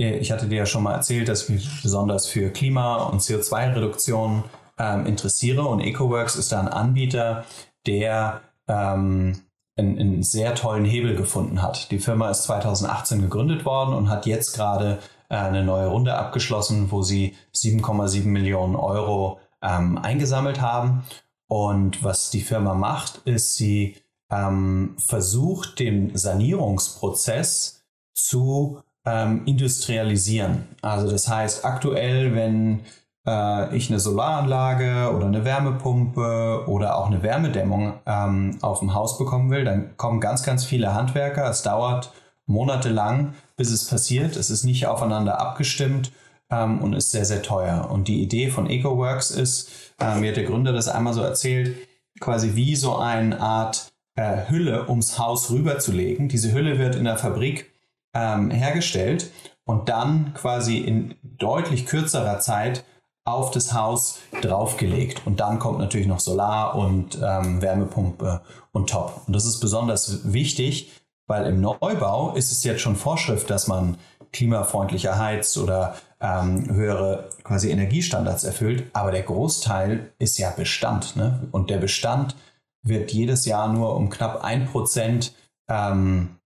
[0.09, 4.45] ich hatte dir ja schon mal erzählt, dass ich mich besonders für Klima- und CO2-Reduktion
[4.79, 7.45] ähm, interessiere und EcoWorks ist da ein Anbieter,
[7.87, 9.43] der ähm,
[9.77, 11.91] einen, einen, sehr tollen Hebel gefunden hat.
[11.91, 16.91] Die Firma ist 2018 gegründet worden und hat jetzt gerade äh, eine neue Runde abgeschlossen,
[16.91, 21.05] wo sie 7,7 Millionen Euro ähm, eingesammelt haben.
[21.47, 23.97] Und was die Firma macht, ist, sie
[24.31, 27.83] ähm, versucht, den Sanierungsprozess
[28.15, 30.65] zu ähm, industrialisieren.
[30.83, 32.81] Also das heißt, aktuell, wenn
[33.27, 39.19] äh, ich eine Solaranlage oder eine Wärmepumpe oder auch eine Wärmedämmung ähm, auf dem Haus
[39.19, 41.49] bekommen will, dann kommen ganz, ganz viele Handwerker.
[41.49, 42.13] Es dauert
[42.47, 44.37] monatelang, bis es passiert.
[44.37, 46.13] Es ist nicht aufeinander abgestimmt
[46.51, 47.89] ähm, und ist sehr, sehr teuer.
[47.91, 51.77] Und die Idee von EcoWorks ist, äh, mir hat der Gründer das einmal so erzählt,
[52.21, 56.29] quasi wie so eine Art äh, Hülle ums Haus rüberzulegen.
[56.29, 57.70] Diese Hülle wird in der Fabrik
[58.15, 59.31] ähm, hergestellt
[59.65, 62.85] und dann quasi in deutlich kürzerer Zeit
[63.25, 65.27] auf das Haus draufgelegt.
[65.27, 68.43] Und dann kommt natürlich noch Solar und ähm, Wärmepumpe
[68.73, 69.23] und Top.
[69.27, 70.93] Und das ist besonders wichtig,
[71.27, 73.99] weil im Neubau ist es jetzt schon Vorschrift, dass man
[74.33, 78.91] klimafreundlicher heizt oder ähm, höhere quasi Energiestandards erfüllt.
[78.93, 81.17] Aber der Großteil ist ja Bestand.
[81.17, 81.49] Ne?
[81.53, 82.35] Und der Bestand
[82.83, 85.35] wird jedes Jahr nur um knapp ein Prozent
[85.69, 86.40] ähm,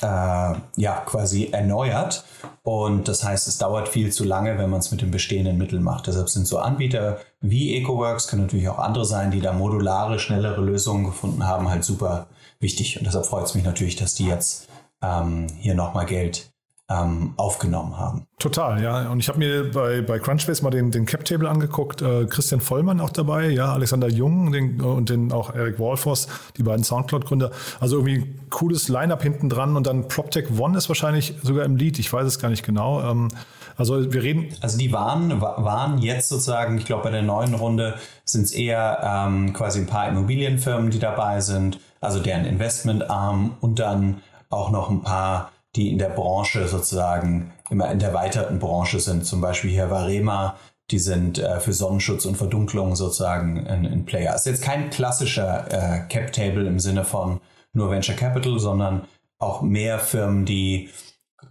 [0.00, 2.24] äh, ja, quasi erneuert.
[2.62, 5.82] Und das heißt, es dauert viel zu lange, wenn man es mit den bestehenden Mitteln
[5.82, 6.06] macht.
[6.06, 10.60] Deshalb sind so Anbieter wie EcoWorks, können natürlich auch andere sein, die da modulare, schnellere
[10.60, 12.26] Lösungen gefunden haben, halt super
[12.60, 12.98] wichtig.
[12.98, 14.68] Und deshalb freut es mich natürlich, dass die jetzt
[15.02, 16.53] ähm, hier nochmal Geld
[16.90, 18.26] ähm, aufgenommen haben.
[18.38, 19.10] Total, ja.
[19.10, 22.02] Und ich habe mir bei, bei Crunchbase mal den, den Cap-Table angeguckt.
[22.02, 26.62] Äh, Christian Vollmann auch dabei, ja, Alexander Jung den, und den auch Eric Walfors, die
[26.62, 27.50] beiden Soundcloud-Gründer.
[27.80, 31.98] Also irgendwie cooles Line-Up hinten dran und dann PropTech One ist wahrscheinlich sogar im Lead.
[31.98, 33.02] Ich weiß es gar nicht genau.
[33.02, 33.28] Ähm,
[33.76, 34.48] also wir reden.
[34.60, 37.94] Also die waren, waren jetzt sozusagen, ich glaube bei der neuen Runde
[38.24, 43.78] sind es eher ähm, quasi ein paar Immobilienfirmen, die dabei sind also deren Investmentarm und
[43.78, 44.20] dann
[44.50, 49.26] auch noch ein paar, die in der Branche sozusagen immer in der erweiterten Branche sind.
[49.26, 50.56] Zum Beispiel hier Varema,
[50.90, 54.34] die sind äh, für Sonnenschutz und Verdunklung sozusagen ein, ein Player.
[54.34, 57.40] Ist jetzt kein klassischer äh, Cap Table im Sinne von
[57.72, 59.06] nur Venture Capital, sondern
[59.38, 60.90] auch mehr Firmen, die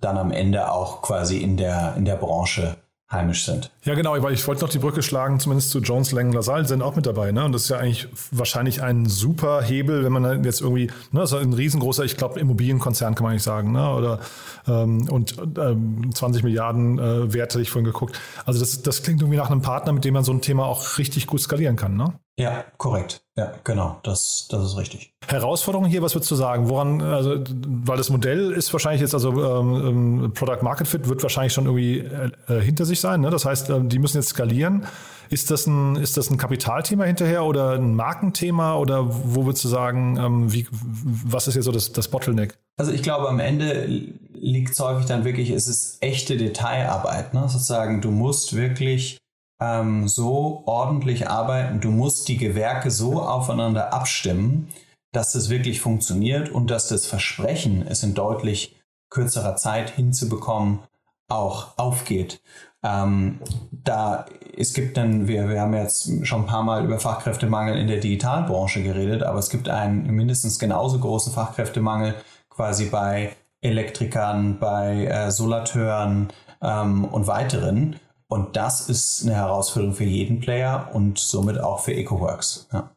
[0.02, 2.78] dann am Ende auch quasi in der, in der Branche
[3.14, 3.72] heimisch sind.
[3.84, 6.82] Ja, genau, weil ich wollte noch die Brücke schlagen, zumindest zu Jones Lang LaSalle sind
[6.82, 7.32] auch mit dabei.
[7.32, 7.46] Ne?
[7.46, 11.32] Und das ist ja eigentlich wahrscheinlich ein super Hebel, wenn man jetzt irgendwie, ne, das
[11.32, 13.90] ist ein riesengroßer, ich glaube, Immobilienkonzern kann man nicht sagen, ne?
[13.94, 14.20] Oder
[14.68, 18.20] ähm, und ähm, 20 Milliarden äh, Werte, ich vorhin geguckt.
[18.46, 20.98] Also das, das klingt irgendwie nach einem Partner, mit dem man so ein Thema auch
[20.98, 22.14] richtig gut skalieren kann, ne?
[22.40, 23.22] Ja, korrekt.
[23.38, 24.00] Ja, genau.
[24.04, 25.14] Das, das ist richtig.
[25.28, 26.68] Herausforderung hier, was würdest du sagen?
[26.68, 31.22] Woran, also, weil das Modell ist wahrscheinlich jetzt, also ähm, ähm Product Market Fit wird
[31.22, 33.22] wahrscheinlich schon irgendwie äh, hinter sich sein.
[33.22, 33.30] Ne?
[33.30, 34.86] Das heißt, äh, die müssen jetzt skalieren.
[35.30, 39.70] Ist das, ein, ist das ein Kapitalthema hinterher oder ein Markenthema oder wo würdest du
[39.70, 42.58] sagen, ähm, wie, was ist jetzt so das, das Bottleneck?
[42.78, 43.86] Also ich glaube, am Ende
[44.34, 47.34] liegt es häufig dann wirklich, es ist echte Detailarbeit.
[47.34, 47.42] Ne?
[47.48, 49.18] Sozusagen, du musst wirklich
[49.64, 51.80] ähm, so ordentlich arbeiten.
[51.80, 54.70] Du musst die Gewerke so aufeinander abstimmen,
[55.12, 58.76] dass das wirklich funktioniert und dass das Versprechen, es in deutlich
[59.10, 60.80] kürzerer Zeit hinzubekommen,
[61.30, 62.42] auch aufgeht.
[62.84, 63.40] Ähm,
[63.72, 64.26] da
[64.58, 68.00] es gibt dann, wir, wir haben jetzt schon ein paar Mal über Fachkräftemangel in der
[68.00, 72.16] Digitalbranche geredet, aber es gibt einen mindestens genauso großen Fachkräftemangel
[72.50, 76.28] quasi bei Elektrikern, bei äh, Solateuren
[76.62, 77.96] ähm, und weiteren.
[78.34, 82.68] Und das ist eine Herausforderung für jeden Player und somit auch für EcoWorks.
[82.74, 82.90] Ja.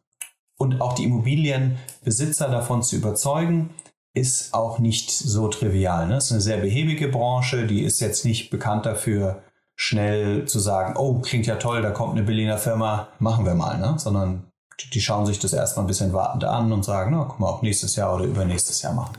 [0.57, 3.69] Und auch die Immobilienbesitzer davon zu überzeugen,
[4.15, 6.09] ist auch nicht so trivial.
[6.09, 6.17] Ne?
[6.17, 9.43] Es ist eine sehr behäbige Branche, die ist jetzt nicht bekannt dafür,
[9.75, 13.77] schnell zu sagen, oh, klingt ja toll, da kommt eine Berliner Firma, machen wir mal,
[13.77, 13.97] ne?
[13.99, 14.51] sondern
[14.93, 17.63] die schauen sich das erstmal ein bisschen wartend an und sagen, na, guck mal, auch
[17.63, 19.15] nächstes Jahr oder übernächstes Jahr machen.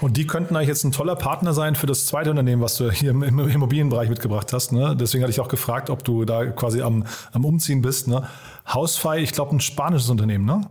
[0.00, 2.90] Und die könnten eigentlich jetzt ein toller Partner sein für das zweite Unternehmen, was du
[2.90, 4.72] hier im Immobilienbereich mitgebracht hast.
[4.72, 4.96] Ne?
[4.96, 8.08] Deswegen hatte ich auch gefragt, ob du da quasi am, am Umziehen bist.
[8.08, 8.26] Ne?
[8.66, 10.62] Hausfei, ich glaube, ein spanisches Unternehmen, ne?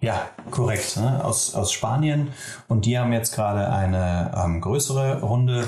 [0.00, 0.96] Ja, korrekt.
[0.96, 1.24] Ne?
[1.24, 2.28] Aus, aus Spanien.
[2.68, 5.66] Und die haben jetzt gerade eine ähm, größere Runde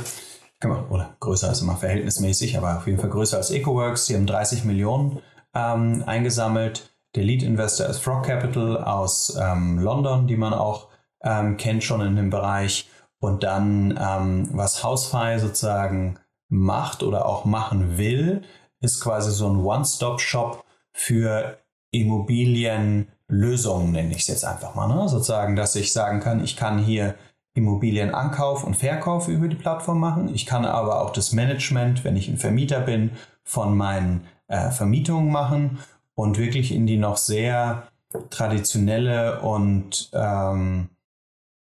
[0.88, 4.06] oder größer ist immer verhältnismäßig, aber auf jeden Fall größer als EcoWorks.
[4.06, 5.20] Die haben 30 Millionen
[5.52, 10.88] ähm, eingesammelt der Lead-Investor ist Frog Capital aus ähm, London, die man auch
[11.22, 12.88] ähm, kennt schon in dem Bereich.
[13.20, 18.42] Und dann, ähm, was Housefy sozusagen macht oder auch machen will,
[18.80, 21.58] ist quasi so ein One-Stop-Shop für
[21.90, 24.88] Immobilienlösungen, nenne ich es jetzt einfach mal.
[24.88, 25.08] Ne?
[25.08, 27.14] Sozusagen, dass ich sagen kann, ich kann hier
[27.54, 30.34] Immobilienankauf und Verkauf über die Plattform machen.
[30.34, 33.12] Ich kann aber auch das Management, wenn ich ein Vermieter bin,
[33.44, 35.78] von meinen äh, Vermietungen machen
[36.14, 37.88] und wirklich in die noch sehr
[38.30, 40.90] traditionelle und ähm,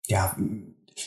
[0.07, 0.37] ja,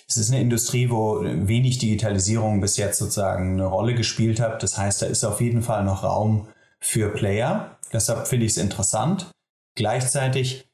[0.07, 4.63] es ist eine Industrie, wo wenig Digitalisierung bis jetzt sozusagen eine Rolle gespielt hat.
[4.63, 6.47] Das heißt, da ist auf jeden Fall noch Raum
[6.79, 7.77] für Player.
[7.93, 9.29] Deshalb finde ich es interessant.
[9.75, 10.67] Gleichzeitig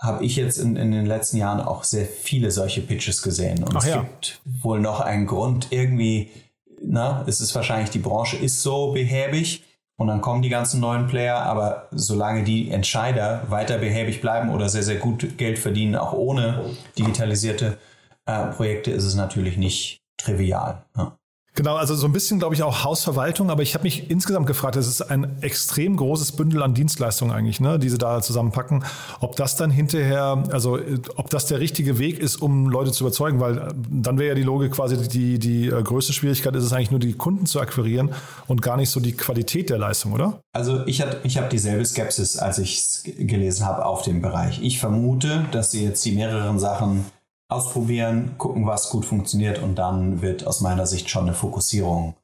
[0.00, 3.62] habe ich jetzt in, in den letzten Jahren auch sehr viele solche Pitches gesehen.
[3.62, 4.00] Und Ach es ja.
[4.00, 6.30] gibt wohl noch einen Grund, irgendwie,
[6.82, 9.62] na, es ist wahrscheinlich, die Branche ist so behäbig
[10.00, 14.70] und dann kommen die ganzen neuen Player, aber solange die Entscheider weiter behäbig bleiben oder
[14.70, 16.64] sehr, sehr gut Geld verdienen, auch ohne
[16.96, 17.76] digitalisierte
[18.24, 20.86] äh, Projekte, ist es natürlich nicht trivial.
[20.96, 21.18] Ja.
[21.56, 24.76] Genau, also so ein bisschen, glaube ich, auch Hausverwaltung, aber ich habe mich insgesamt gefragt,
[24.76, 28.84] es ist ein extrem großes Bündel an Dienstleistungen eigentlich, ne, die sie da zusammenpacken.
[29.18, 30.78] Ob das dann hinterher, also
[31.16, 34.34] ob das der richtige Weg ist, um Leute zu überzeugen, weil äh, dann wäre ja
[34.36, 37.60] die Logik quasi, die, die äh, größte Schwierigkeit ist es eigentlich nur, die Kunden zu
[37.60, 38.10] akquirieren
[38.46, 40.40] und gar nicht so die Qualität der Leistung, oder?
[40.52, 44.62] Also ich habe ich hab dieselbe Skepsis, als ich es gelesen habe auf dem Bereich.
[44.62, 47.06] Ich vermute, dass sie jetzt die mehreren Sachen
[47.50, 52.14] ausprobieren, gucken, was gut funktioniert und dann wird aus meiner Sicht schon eine Fokussierung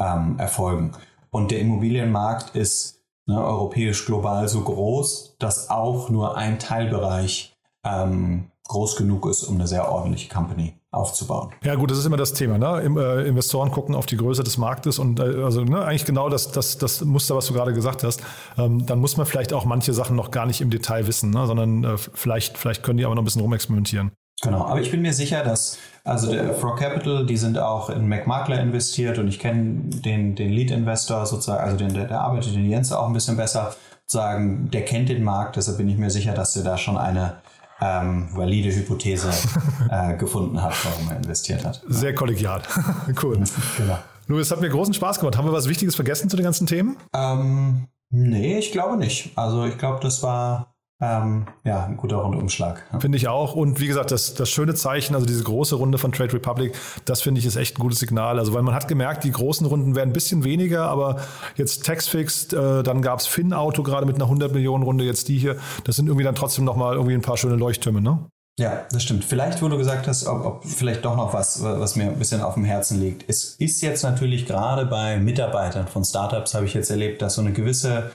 [0.00, 0.92] ähm, erfolgen.
[1.30, 8.50] Und der Immobilienmarkt ist ne, europäisch global so groß, dass auch nur ein Teilbereich ähm,
[8.68, 11.50] groß genug ist, um eine sehr ordentliche Company aufzubauen.
[11.62, 12.58] Ja gut, das ist immer das Thema.
[12.58, 12.82] Ne?
[12.82, 16.52] Äh, Investoren gucken auf die Größe des Marktes und äh, also ne, eigentlich genau das,
[16.52, 18.22] das, das Muster, was du gerade gesagt hast.
[18.56, 21.46] Ähm, dann muss man vielleicht auch manche Sachen noch gar nicht im Detail wissen, ne?
[21.46, 24.12] sondern äh, vielleicht, vielleicht können die aber noch ein bisschen rumexperimentieren.
[24.42, 28.06] Genau, aber ich bin mir sicher, dass, also der Frog Capital, die sind auch in
[28.06, 32.68] McMakler investiert und ich kenne den, den Lead-Investor sozusagen, also den, der, der arbeitet den
[32.68, 33.74] Jens auch ein bisschen besser,
[34.06, 37.38] sagen, der kennt den Markt, deshalb bin ich mir sicher, dass er da schon eine
[37.80, 39.30] ähm, valide Hypothese
[39.90, 41.82] äh, gefunden hat, warum er investiert hat.
[41.88, 42.62] Sehr kollegial.
[43.22, 43.42] cool.
[43.76, 43.98] genau.
[44.28, 45.36] Louis, hat mir großen Spaß gemacht.
[45.36, 46.96] Haben wir was Wichtiges vergessen zu den ganzen Themen?
[47.14, 49.36] Ähm, nee, ich glaube nicht.
[49.36, 52.82] Also ich glaube, das war ähm, ja, ein guter Rundumschlag.
[53.00, 53.54] Finde ich auch.
[53.54, 57.20] Und wie gesagt, das, das schöne Zeichen, also diese große Runde von Trade Republic, das
[57.20, 58.38] finde ich ist echt ein gutes Signal.
[58.38, 61.20] Also weil man hat gemerkt, die großen Runden werden ein bisschen weniger, aber
[61.56, 65.38] jetzt Taxfix, äh, dann gab es Finn-Auto gerade mit einer 100 Millionen Runde, jetzt die
[65.38, 65.56] hier.
[65.84, 68.18] Das sind irgendwie dann trotzdem nochmal irgendwie ein paar schöne Leuchttürme, ne?
[68.58, 69.26] Ja, das stimmt.
[69.26, 72.40] Vielleicht, wo du gesagt hast, ob, ob vielleicht doch noch was, was mir ein bisschen
[72.40, 73.28] auf dem Herzen liegt.
[73.28, 77.42] Es ist jetzt natürlich gerade bei Mitarbeitern von Startups, habe ich jetzt erlebt, dass so
[77.42, 78.12] eine gewisse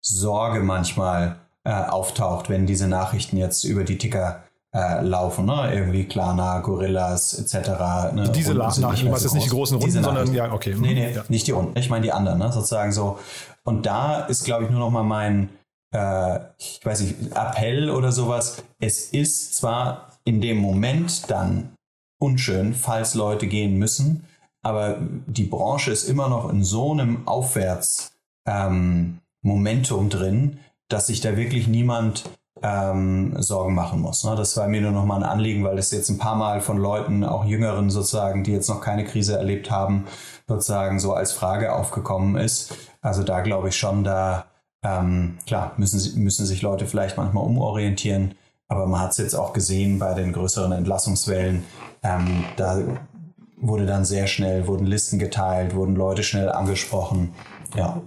[0.00, 4.42] Sorge manchmal äh, auftaucht, wenn diese Nachrichten jetzt über die Ticker
[4.72, 5.72] äh, laufen, ne?
[5.74, 8.14] irgendwie Klarna, Gorillas etc.
[8.14, 8.30] Ne?
[8.34, 10.74] Diese Nachrichten, du meinst jetzt nicht die großen Runden, sondern ja, okay.
[10.78, 11.24] Nee, nee, ja.
[11.28, 12.52] nicht die Runden, ich meine die anderen, ne?
[12.52, 13.18] sozusagen so.
[13.64, 15.50] Und da ist, glaube ich, nur noch mal mein,
[15.94, 18.62] äh, ich weiß nicht, Appell oder sowas.
[18.78, 21.72] Es ist zwar in dem Moment dann
[22.20, 24.24] unschön, falls Leute gehen müssen,
[24.62, 28.12] aber die Branche ist immer noch in so einem Aufwärts
[28.46, 32.24] ähm, Momentum drin, dass sich da wirklich niemand
[32.62, 34.24] ähm, Sorgen machen muss.
[34.24, 34.34] Ne?
[34.36, 36.76] Das war mir nur noch mal ein Anliegen, weil das jetzt ein paar Mal von
[36.76, 40.06] Leuten, auch Jüngeren sozusagen, die jetzt noch keine Krise erlebt haben,
[40.46, 42.74] sozusagen so als Frage aufgekommen ist.
[43.00, 44.46] Also da glaube ich schon, da
[44.82, 48.34] ähm, klar müssen, müssen sich Leute vielleicht manchmal umorientieren,
[48.68, 51.64] aber man hat es jetzt auch gesehen bei den größeren Entlassungswellen.
[52.02, 52.78] Ähm, da
[53.56, 57.34] wurde dann sehr schnell, wurden Listen geteilt, wurden Leute schnell angesprochen.
[57.76, 58.00] Ja,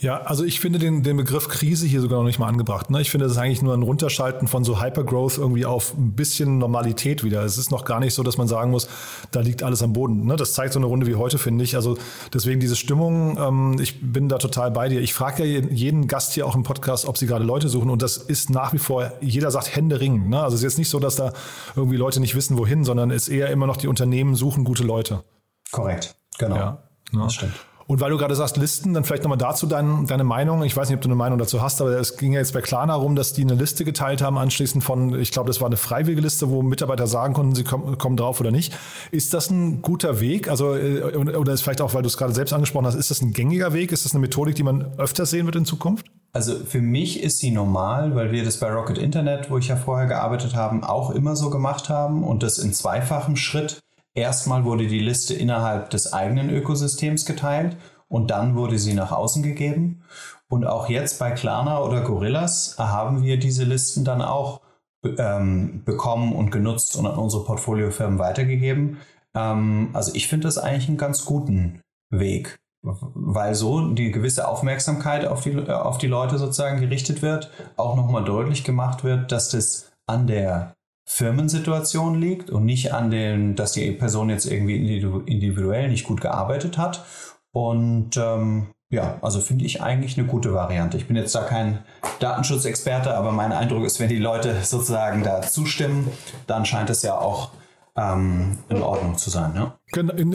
[0.00, 2.88] ja, also ich finde den, den Begriff Krise hier sogar noch nicht mal angebracht.
[2.88, 3.02] Ne?
[3.02, 6.56] Ich finde, das ist eigentlich nur ein Runterschalten von so Hypergrowth irgendwie auf ein bisschen
[6.56, 7.44] Normalität wieder.
[7.44, 8.88] Es ist noch gar nicht so, dass man sagen muss,
[9.30, 10.24] da liegt alles am Boden.
[10.24, 10.36] Ne?
[10.36, 11.76] Das zeigt so eine Runde wie heute, finde ich.
[11.76, 11.98] Also
[12.32, 15.02] deswegen diese Stimmung, ähm, ich bin da total bei dir.
[15.02, 17.90] Ich frage ja jeden Gast hier auch im Podcast, ob sie gerade Leute suchen.
[17.90, 20.30] Und das ist nach wie vor, jeder sagt Hände ringen.
[20.30, 20.42] Ne?
[20.42, 21.34] Also es ist jetzt nicht so, dass da
[21.76, 24.82] irgendwie Leute nicht wissen, wohin, sondern es ist eher immer noch, die Unternehmen suchen gute
[24.82, 25.24] Leute.
[25.72, 26.56] Korrekt, genau.
[26.56, 26.82] Ja,
[27.12, 27.24] ne?
[27.24, 27.52] das stimmt.
[27.90, 30.62] Und weil du gerade sagst Listen, dann vielleicht nochmal dazu dein, deine Meinung.
[30.62, 32.60] Ich weiß nicht, ob du eine Meinung dazu hast, aber es ging ja jetzt bei
[32.60, 35.76] Klarna rum, dass die eine Liste geteilt haben anschließend von, ich glaube, das war eine
[35.76, 38.72] freiwillige Liste, wo Mitarbeiter sagen konnten, sie kommen, kommen drauf oder nicht.
[39.10, 40.48] Ist das ein guter Weg?
[40.48, 43.22] Also, äh, oder ist vielleicht auch, weil du es gerade selbst angesprochen hast, ist das
[43.22, 43.90] ein gängiger Weg?
[43.90, 46.06] Ist das eine Methodik, die man öfter sehen wird in Zukunft?
[46.32, 49.74] Also für mich ist sie normal, weil wir das bei Rocket Internet, wo ich ja
[49.74, 53.80] vorher gearbeitet habe, auch immer so gemacht haben und das in zweifachem Schritt.
[54.14, 57.76] Erstmal wurde die Liste innerhalb des eigenen Ökosystems geteilt
[58.08, 60.02] und dann wurde sie nach außen gegeben.
[60.48, 64.60] Und auch jetzt bei Klarna oder Gorillas haben wir diese Listen dann auch
[65.04, 68.98] ähm, bekommen und genutzt und an unsere Portfoliofirmen weitergegeben.
[69.34, 75.24] Ähm, also ich finde das eigentlich einen ganz guten Weg, weil so die gewisse Aufmerksamkeit
[75.24, 79.92] auf die, auf die Leute sozusagen gerichtet wird, auch nochmal deutlich gemacht wird, dass das
[80.06, 80.74] an der
[81.12, 86.78] Firmensituation liegt und nicht an den, dass die Person jetzt irgendwie individuell nicht gut gearbeitet
[86.78, 87.04] hat
[87.50, 90.96] und ähm, ja, also finde ich eigentlich eine gute Variante.
[90.96, 91.80] Ich bin jetzt da kein
[92.20, 96.08] Datenschutzexperte, aber mein Eindruck ist, wenn die Leute sozusagen da zustimmen,
[96.46, 97.50] dann scheint es ja auch
[97.96, 99.52] ähm, in Ordnung zu sein.
[99.56, 99.78] Ja?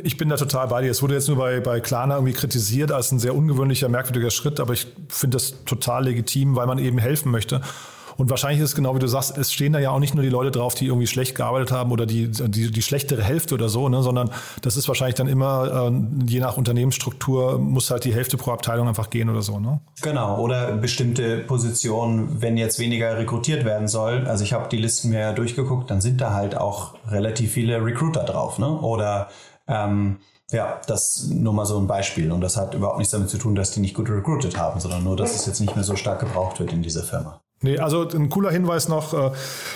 [0.03, 0.91] Ich bin da total bei dir.
[0.91, 4.59] Es wurde jetzt nur bei, bei Klarna irgendwie kritisiert als ein sehr ungewöhnlicher, merkwürdiger Schritt,
[4.59, 7.61] aber ich finde das total legitim, weil man eben helfen möchte.
[8.17, 10.23] Und wahrscheinlich ist es genau wie du sagst, es stehen da ja auch nicht nur
[10.23, 13.69] die Leute drauf, die irgendwie schlecht gearbeitet haben oder die, die, die schlechtere Hälfte oder
[13.69, 14.29] so, ne, sondern
[14.61, 18.87] das ist wahrscheinlich dann immer, äh, je nach Unternehmensstruktur, muss halt die Hälfte pro Abteilung
[18.87, 19.59] einfach gehen oder so.
[19.59, 19.79] Ne?
[20.01, 24.25] Genau, oder bestimmte Positionen, wenn jetzt weniger rekrutiert werden soll.
[24.27, 27.83] Also ich habe die Listen mir ja durchgeguckt, dann sind da halt auch relativ viele
[27.83, 28.59] Recruiter drauf.
[28.59, 28.69] Ne?
[28.69, 29.29] Oder
[29.67, 30.17] ähm,
[30.51, 32.31] ja, das nur mal so ein Beispiel.
[32.31, 35.03] Und das hat überhaupt nichts damit zu tun, dass die nicht gut recruited haben, sondern
[35.03, 37.41] nur, dass es jetzt nicht mehr so stark gebraucht wird in dieser Firma.
[37.65, 39.31] Nee, also ein cooler Hinweis noch, äh,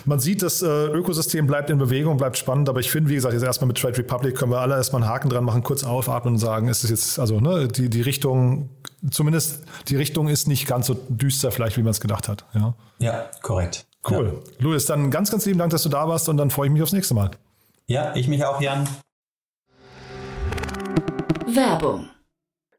[0.05, 3.33] man sieht, das äh, Ökosystem bleibt in Bewegung, bleibt spannend, aber ich finde, wie gesagt,
[3.33, 6.35] jetzt erstmal mit Trade Republic können wir alle erstmal einen Haken dran machen, kurz aufatmen
[6.35, 8.69] und sagen, ist es jetzt, also ne, die, die Richtung,
[9.09, 12.45] zumindest die Richtung ist nicht ganz so düster vielleicht, wie man es gedacht hat.
[12.53, 13.87] Ja, ja korrekt.
[14.07, 14.39] Cool.
[14.45, 14.51] Ja.
[14.59, 16.83] Louis, dann ganz, ganz lieben Dank, dass du da warst und dann freue ich mich
[16.83, 17.31] aufs nächste Mal.
[17.87, 18.87] Ja, ich mich auch, Jan.
[21.47, 22.07] Werbung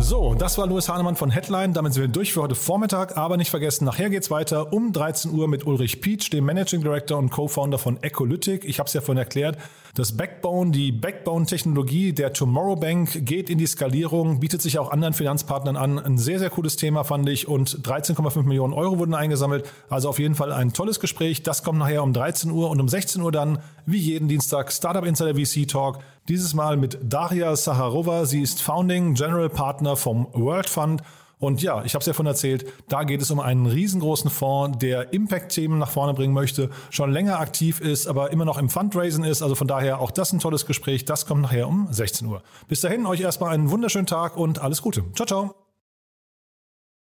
[0.00, 1.72] So, das war Louis Hahnemann von Headline.
[1.72, 3.16] Damit sind wir durch für heute Vormittag.
[3.16, 7.18] Aber nicht vergessen, nachher geht's weiter um 13 Uhr mit Ulrich Peach, dem Managing Director
[7.18, 8.64] und Co-Founder von Ecolytic.
[8.64, 9.58] Ich habe es ja vorhin erklärt.
[9.94, 15.14] Das Backbone, die Backbone-Technologie der Tomorrow Bank geht in die Skalierung, bietet sich auch anderen
[15.14, 15.98] Finanzpartnern an.
[15.98, 19.66] Ein sehr, sehr cooles Thema fand ich und 13,5 Millionen Euro wurden eingesammelt.
[19.90, 21.42] Also auf jeden Fall ein tolles Gespräch.
[21.42, 25.04] Das kommt nachher um 13 Uhr und um 16 Uhr dann, wie jeden Dienstag, Startup
[25.04, 25.98] Insider VC Talk.
[26.28, 28.26] Dieses Mal mit Daria Saharova.
[28.26, 31.02] Sie ist Founding General Partner vom World Fund
[31.38, 34.78] und ja, ich habe es ja von erzählt, da geht es um einen riesengroßen Fonds,
[34.78, 39.24] der Impact-Themen nach vorne bringen möchte, schon länger aktiv ist, aber immer noch im Fundraising
[39.24, 39.40] ist.
[39.40, 41.04] Also von daher auch das ein tolles Gespräch.
[41.04, 42.42] Das kommt nachher um 16 Uhr.
[42.66, 45.04] Bis dahin euch erstmal einen wunderschönen Tag und alles Gute.
[45.14, 45.67] Ciao, ciao.